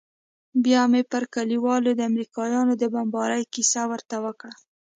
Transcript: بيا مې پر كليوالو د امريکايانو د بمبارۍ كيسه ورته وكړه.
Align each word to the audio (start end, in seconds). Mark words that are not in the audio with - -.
بيا 0.63 0.81
مې 0.91 1.01
پر 1.11 1.23
كليوالو 1.33 1.89
د 1.95 2.01
امريکايانو 2.09 2.73
د 2.77 2.83
بمبارۍ 2.93 3.41
كيسه 3.53 3.81
ورته 3.91 4.15
وكړه. 4.25 4.53